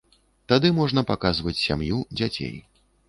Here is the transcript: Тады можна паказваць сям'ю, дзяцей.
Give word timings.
Тады 0.53 0.71
можна 0.79 1.03
паказваць 1.11 1.55
сям'ю, 1.67 2.01
дзяцей. 2.19 2.55